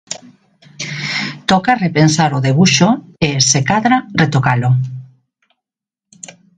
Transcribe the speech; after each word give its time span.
Toca 1.51 1.75
repensar 1.85 2.29
o 2.37 2.43
debuxo 2.47 2.89
e, 3.27 3.29
se 3.49 3.59
cadra, 3.69 3.97
retocalo. 4.21 4.69